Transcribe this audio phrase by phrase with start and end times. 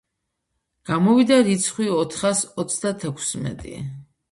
[0.89, 3.79] გამოვიდა რიცხვი ოთხას ოცდათექვსმეტი.